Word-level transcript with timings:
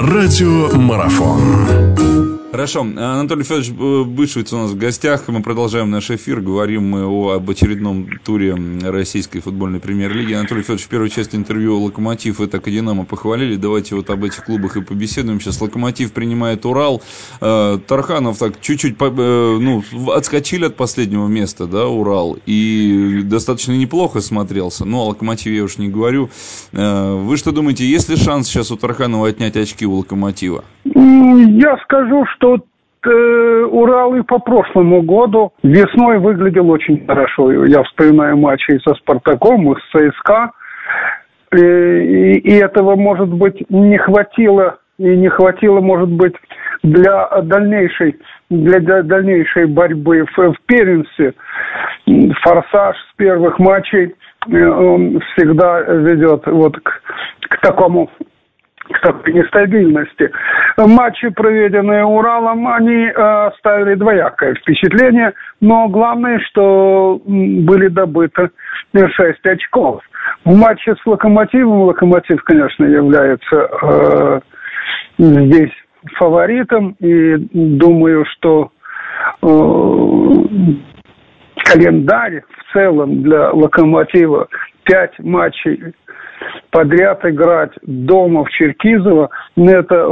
на 0.00 0.06
радио 0.06 0.68
Марафон. 0.78 2.09
Хорошо. 2.50 2.80
Анатолий 2.80 3.44
Федорович 3.44 3.70
Бышевец 3.70 4.52
у 4.52 4.56
нас 4.56 4.72
в 4.72 4.76
гостях. 4.76 5.28
Мы 5.28 5.40
продолжаем 5.40 5.88
наш 5.88 6.10
эфир. 6.10 6.40
Говорим 6.40 6.90
мы 6.90 7.06
о, 7.06 7.34
об 7.36 7.48
очередном 7.48 8.08
туре 8.24 8.56
российской 8.82 9.38
футбольной 9.38 9.78
премьер-лиги. 9.78 10.32
Анатолий 10.32 10.62
Федорович, 10.62 10.86
в 10.86 10.88
первой 10.88 11.10
части 11.10 11.36
интервью 11.36 11.80
«Локомотив» 11.80 12.40
и 12.40 12.48
так 12.48 12.66
и 12.66 12.72
«Динамо» 12.72 13.04
похвалили. 13.04 13.54
Давайте 13.54 13.94
вот 13.94 14.10
об 14.10 14.24
этих 14.24 14.44
клубах 14.44 14.76
и 14.76 14.82
побеседуем. 14.82 15.40
Сейчас 15.40 15.60
«Локомотив» 15.60 16.12
принимает 16.12 16.66
«Урал». 16.66 17.02
Э, 17.40 17.78
Тарханов 17.86 18.38
так 18.38 18.60
чуть-чуть 18.60 18.96
э, 18.98 19.58
ну, 19.60 19.84
отскочили 20.10 20.64
от 20.64 20.74
последнего 20.74 21.28
места, 21.28 21.68
да, 21.68 21.86
«Урал». 21.86 22.36
И 22.46 23.20
достаточно 23.26 23.72
неплохо 23.72 24.20
смотрелся. 24.20 24.84
Ну, 24.84 24.98
о 24.98 25.06
«Локомотиве» 25.10 25.58
я 25.58 25.62
уж 25.62 25.78
не 25.78 25.88
говорю. 25.88 26.30
Э, 26.72 27.14
вы 27.14 27.36
что 27.36 27.52
думаете, 27.52 27.88
есть 27.88 28.08
ли 28.08 28.16
шанс 28.16 28.48
сейчас 28.48 28.72
у 28.72 28.76
Тарханова 28.76 29.28
отнять 29.28 29.56
очки 29.56 29.86
у 29.86 29.94
«Локомотива»? 29.94 30.64
Я 31.02 31.78
скажу, 31.84 32.26
что 32.34 32.56
э, 32.56 33.64
Урал 33.70 34.14
и 34.16 34.22
по 34.22 34.38
прошлому 34.38 35.00
году 35.02 35.52
весной 35.62 36.18
выглядел 36.18 36.70
очень 36.70 37.06
хорошо. 37.06 37.64
Я 37.64 37.82
вспоминаю 37.84 38.36
матчи 38.36 38.78
со 38.84 38.94
Спартаком, 38.94 39.72
и 39.72 39.76
с 39.76 40.12
ЦСКА. 40.12 40.52
И, 41.52 41.58
и, 42.38 42.54
этого, 42.58 42.96
может 42.96 43.28
быть, 43.28 43.64
не 43.70 43.98
хватило, 43.98 44.78
и 44.98 45.16
не 45.16 45.28
хватило, 45.28 45.80
может 45.80 46.10
быть, 46.10 46.34
для 46.82 47.28
дальнейшей, 47.42 48.16
для 48.50 49.02
дальнейшей 49.02 49.66
борьбы 49.66 50.26
в, 50.26 50.36
в 50.36 50.56
первенстве. 50.66 51.34
Форсаж 52.42 52.96
с 52.96 53.16
первых 53.16 53.58
матчей 53.58 54.14
э, 54.48 54.66
он 54.66 55.20
всегда 55.32 55.80
ведет 55.80 56.46
вот 56.46 56.78
к, 56.78 57.02
к 57.48 57.60
такому 57.62 58.10
такой 59.02 59.32
нестабильности. 59.32 60.30
Матчи, 60.76 61.28
проведенные 61.28 62.04
Уралом, 62.04 62.66
они 62.68 63.06
э, 63.06 63.46
оставили 63.46 63.94
двоякое 63.94 64.54
впечатление, 64.54 65.32
но 65.60 65.88
главное, 65.88 66.40
что 66.40 67.20
были 67.24 67.88
добыты 67.88 68.50
6 68.94 69.46
очков. 69.46 70.02
В 70.44 70.56
матче 70.56 70.94
с 70.94 71.06
Локомотивом, 71.06 71.82
Локомотив, 71.82 72.42
конечно, 72.44 72.84
является 72.84 73.68
э, 73.82 74.40
здесь 75.18 75.72
фаворитом, 76.16 76.96
и 77.00 77.36
думаю, 77.52 78.24
что 78.32 78.70
э, 79.42 79.46
календарь 81.56 82.42
в 82.42 82.72
целом 82.72 83.22
для 83.22 83.50
Локомотива 83.50 84.48
пять 84.84 85.18
матчей 85.18 85.94
подряд 86.70 87.24
играть 87.24 87.72
дома 87.82 88.44
в 88.44 88.50
Черкизово, 88.50 89.30
ну, 89.56 89.70
это 89.70 89.94
э, 89.94 90.04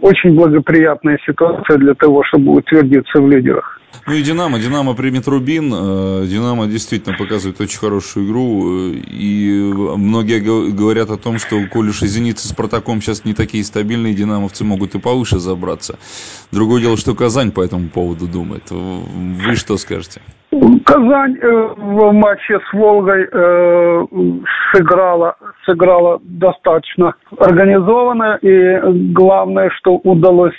очень 0.00 0.34
благоприятная 0.34 1.18
ситуация 1.26 1.78
для 1.78 1.94
того, 1.94 2.22
чтобы 2.24 2.52
утвердиться 2.52 3.20
в 3.20 3.28
лидерах. 3.28 3.78
Ну 4.06 4.14
и 4.14 4.22
Динамо. 4.22 4.58
Динамо 4.58 4.94
примет 4.94 5.28
Рубин. 5.28 5.72
Э, 5.74 6.24
Динамо 6.26 6.66
действительно 6.66 7.16
показывает 7.16 7.60
очень 7.60 7.78
хорошую 7.78 8.26
игру. 8.26 8.92
И 8.94 9.72
многие 9.96 10.40
говорят 10.40 11.10
о 11.10 11.16
том, 11.16 11.38
что 11.38 11.60
коль 11.70 11.88
уж 11.88 12.02
и 12.02 12.06
Зенит 12.06 12.38
с 12.38 12.48
Спартаком 12.48 13.02
сейчас 13.02 13.24
не 13.24 13.34
такие 13.34 13.64
стабильные, 13.64 14.14
динамовцы 14.14 14.64
могут 14.64 14.94
и 14.94 14.98
повыше 14.98 15.38
забраться. 15.38 15.98
Другое 16.52 16.80
дело, 16.80 16.96
что 16.96 17.14
Казань 17.14 17.52
по 17.52 17.62
этому 17.62 17.88
поводу 17.88 18.26
думает. 18.26 18.70
Вы 18.70 19.56
что 19.56 19.76
скажете? 19.76 20.22
Казань 20.50 21.36
э, 21.40 21.74
в 21.76 22.12
матче 22.12 22.58
с 22.58 22.72
Волгой 22.72 23.28
э, 23.30 24.06
сыграла, 24.72 25.36
сыграла 25.64 26.20
достаточно 26.22 27.14
организованно. 27.38 28.38
И 28.42 29.12
главное, 29.12 29.70
что 29.78 29.96
удалось, 29.96 30.56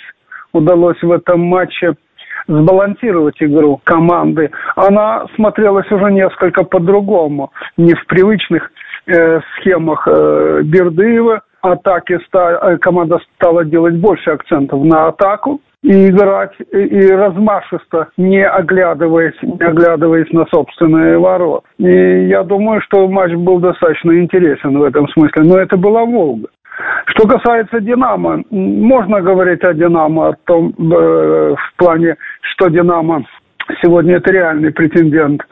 удалось 0.52 1.02
в 1.02 1.10
этом 1.10 1.40
матче– 1.40 1.94
сбалансировать 2.50 3.36
игру 3.40 3.80
команды, 3.84 4.50
она 4.76 5.26
смотрелась 5.36 5.90
уже 5.90 6.10
несколько 6.10 6.64
по-другому, 6.64 7.52
не 7.76 7.94
в 7.94 8.06
привычных 8.06 8.70
э, 9.06 9.40
схемах 9.56 10.06
э, 10.06 10.62
Бердыева. 10.64 11.42
Атаки 11.62 12.18
ста, 12.26 12.72
э, 12.72 12.78
команда 12.78 13.18
стала 13.34 13.64
делать 13.64 13.96
больше 13.96 14.30
акцентов 14.30 14.82
на 14.82 15.08
атаку 15.08 15.60
и 15.82 16.08
играть 16.08 16.52
и 16.72 17.10
размашисто, 17.10 18.08
не 18.16 18.46
оглядываясь, 18.46 19.40
не 19.42 19.64
оглядываясь 19.64 20.30
на 20.32 20.44
собственные 20.46 21.18
ворот. 21.18 21.64
И 21.78 22.26
я 22.28 22.42
думаю, 22.42 22.82
что 22.82 23.08
матч 23.08 23.32
был 23.32 23.58
достаточно 23.58 24.18
интересен 24.18 24.78
в 24.78 24.82
этом 24.82 25.08
смысле. 25.08 25.42
Но 25.44 25.58
это 25.58 25.76
была 25.76 26.04
Волга. 26.04 26.48
Что 27.06 27.26
касается 27.26 27.80
«Динамо», 27.80 28.42
можно 28.50 29.20
говорить 29.20 29.62
о 29.64 29.74
«Динамо» 29.74 30.28
о 30.28 30.36
том, 30.44 30.72
э, 30.78 31.54
в 31.54 31.76
плане, 31.76 32.16
что 32.40 32.68
«Динамо» 32.68 33.24
сегодня 33.82 34.16
это 34.16 34.32
реальный 34.32 34.72
претендент 34.72 35.42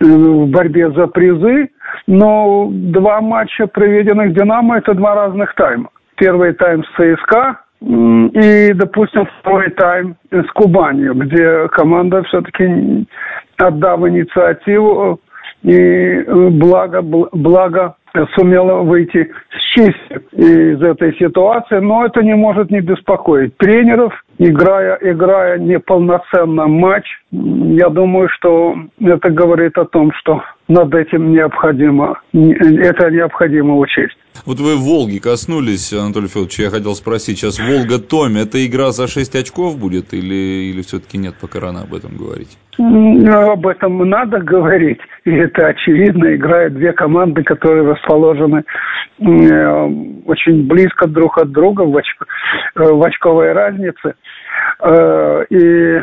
э, 0.00 0.04
в 0.04 0.48
борьбе 0.50 0.90
за 0.92 1.06
призы, 1.06 1.70
но 2.06 2.68
два 2.70 3.20
матча, 3.20 3.66
проведенных 3.66 4.32
«Динамо», 4.34 4.78
это 4.78 4.94
два 4.94 5.14
разных 5.14 5.54
тайма. 5.54 5.90
Первый 6.16 6.52
тайм 6.52 6.84
с 6.84 6.88
ЦСКА 6.94 7.60
и, 7.82 8.72
допустим, 8.74 9.26
второй 9.40 9.70
тайм 9.70 10.16
с 10.30 10.46
Кубанью, 10.52 11.14
где 11.14 11.66
команда 11.68 12.22
все-таки, 12.24 13.06
отдав 13.56 14.00
инициативу, 14.06 15.20
и 15.62 15.74
э, 15.74 16.48
благо, 16.50 17.00
благо 17.02 17.96
сумела 18.34 18.82
выйти 18.82 19.30
с 19.50 19.74
честью 19.74 20.22
из 20.32 20.82
этой 20.82 21.14
ситуации, 21.16 21.78
но 21.78 22.04
это 22.04 22.22
не 22.22 22.34
может 22.34 22.70
не 22.70 22.80
беспокоить 22.80 23.56
тренеров, 23.56 24.12
играя, 24.40 24.98
играя 25.02 25.58
неполноценно 25.58 26.66
матч. 26.66 27.04
Я 27.30 27.90
думаю, 27.90 28.28
что 28.30 28.74
это 29.00 29.28
говорит 29.30 29.76
о 29.76 29.84
том, 29.84 30.10
что 30.18 30.42
над 30.66 30.94
этим 30.94 31.32
необходимо, 31.32 32.20
это 32.32 33.10
необходимо 33.10 33.76
учесть. 33.76 34.16
Вот 34.46 34.58
вы 34.58 34.76
Волги 34.76 35.18
коснулись, 35.18 35.92
Анатолий 35.92 36.28
Федорович, 36.28 36.58
я 36.60 36.70
хотел 36.70 36.94
спросить, 36.94 37.38
сейчас 37.38 37.58
Волга-Томи, 37.58 38.40
это 38.40 38.64
игра 38.64 38.92
за 38.92 39.06
6 39.06 39.34
очков 39.36 39.78
будет 39.78 40.14
или, 40.14 40.70
или 40.70 40.80
все-таки 40.82 41.18
нет, 41.18 41.34
пока 41.40 41.60
рано 41.60 41.82
об 41.82 41.92
этом 41.92 42.16
говорить? 42.16 42.56
Ну, 42.78 43.50
об 43.50 43.66
этом 43.66 44.08
надо 44.08 44.38
говорить, 44.38 45.00
и 45.24 45.32
это 45.32 45.66
очевидно, 45.66 46.34
играют 46.34 46.74
две 46.74 46.92
команды, 46.92 47.42
которые 47.42 47.82
расположены 47.82 48.64
э, 49.18 49.84
очень 50.24 50.66
близко 50.66 51.06
друг 51.06 51.36
от 51.36 51.50
друга 51.50 51.82
в, 51.82 51.94
очко, 51.94 52.24
э, 52.76 52.82
в 52.82 53.02
очковой 53.02 53.52
разнице. 53.52 54.14
Э, 54.82 55.44
и 55.50 56.00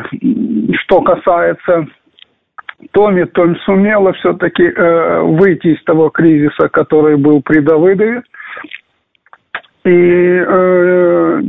что 0.76 1.00
касается 1.02 1.86
Томи, 2.92 3.24
Томи 3.24 3.56
сумела 3.64 4.12
все-таки 4.14 4.64
э, 4.64 5.20
выйти 5.22 5.68
из 5.68 5.82
того 5.84 6.10
кризиса, 6.10 6.68
который 6.68 7.16
был 7.16 7.42
при 7.42 7.60
Давыдове. 7.60 8.22
И 9.84 10.44
э, 10.46 11.42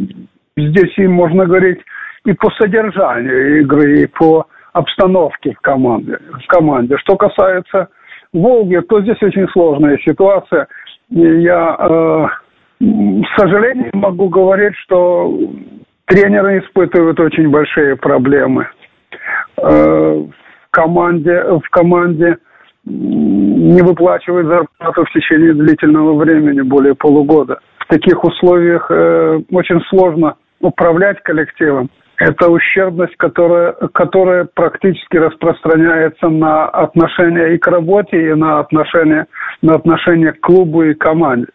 здесь 0.58 0.98
и 0.98 1.08
можно 1.08 1.46
говорить 1.46 1.80
и 2.26 2.34
по 2.34 2.50
содержанию 2.52 3.62
игры, 3.62 4.02
и 4.02 4.08
по 4.08 4.48
обстановке 4.74 5.54
в 5.54 5.62
команде. 5.62 6.18
В 6.44 6.48
команде. 6.48 6.98
Что 6.98 7.16
касается 7.16 7.90
Волги, 8.34 8.80
то 8.88 9.02
здесь 9.02 9.22
очень 9.22 9.48
сложная 9.50 9.98
ситуация. 10.00 10.68
Я, 11.10 11.76
э, 11.80 12.28
с 12.82 13.40
сожалением, 13.40 13.92
могу 13.94 14.30
говорить, 14.30 14.76
что 14.84 15.32
тренеры 16.10 16.60
испытывают 16.60 17.20
очень 17.20 17.50
большие 17.50 17.96
проблемы. 17.96 18.68
Э, 19.62 20.26
команде, 20.72 21.44
в 21.44 21.70
команде 21.70 22.38
не 22.86 23.82
выплачивает 23.82 24.48
зарплату 24.48 25.06
в 25.06 25.12
течение 25.12 25.54
длительного 25.54 26.18
времени, 26.18 26.62
более 26.62 26.96
полугода. 26.96 27.60
В 27.80 27.88
таких 27.88 28.24
условиях 28.24 28.90
э, 28.90 29.42
очень 29.52 29.82
сложно 29.90 30.36
управлять 30.60 31.22
коллективом. 31.22 31.90
Это 32.18 32.50
ущербность, 32.50 33.16
которая, 33.16 33.72
которая 33.94 34.46
практически 34.54 35.16
распространяется 35.16 36.28
на 36.28 36.66
отношения 36.66 37.54
и 37.54 37.58
к 37.58 37.68
работе, 37.68 38.32
и 38.32 38.34
на 38.34 38.60
отношения, 38.60 39.28
на 39.62 39.76
отношения 39.76 40.34
к 40.34 40.42
клубу 40.42 40.84
и 40.84 40.96
команде. 40.96 41.48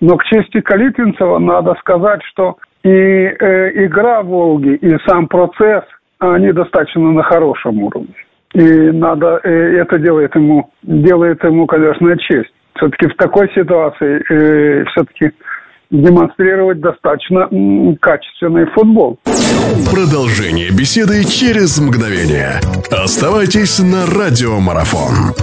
Но 0.00 0.16
к 0.16 0.24
чести 0.24 0.60
Калитвинцева 0.60 1.38
надо 1.38 1.74
сказать, 1.80 2.22
что 2.30 2.56
и 2.82 2.88
э, 2.88 3.84
игра 3.86 4.22
Волги, 4.22 4.74
и 4.74 4.96
сам 5.06 5.28
процесс, 5.28 5.84
они 6.18 6.52
достаточно 6.52 7.12
на 7.12 7.22
хорошем 7.22 7.82
уровне. 7.82 8.14
И 8.54 8.62
надо, 8.62 9.40
и 9.44 9.48
это 9.48 9.98
делает 9.98 10.34
ему, 10.34 10.70
делает 10.82 11.42
ему, 11.42 11.66
конечно, 11.66 12.16
честь. 12.18 12.52
Все-таки 12.76 13.06
в 13.08 13.16
такой 13.16 13.50
ситуации 13.54 14.22
э, 14.30 14.84
все-таки 14.86 15.32
демонстрировать 15.90 16.80
достаточно 16.80 17.48
качественный 18.00 18.66
футбол. 18.72 19.18
Продолжение 19.90 20.70
беседы 20.70 21.22
через 21.24 21.78
мгновение. 21.78 22.60
Оставайтесь 22.90 23.78
на 23.78 24.06
радиомарафон. 24.06 25.34